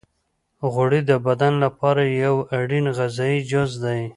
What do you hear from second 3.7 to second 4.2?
دی.